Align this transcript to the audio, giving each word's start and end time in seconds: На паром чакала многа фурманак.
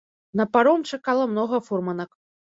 На 0.39 0.45
паром 0.53 0.79
чакала 0.95 1.27
многа 1.33 1.59
фурманак. 1.67 2.11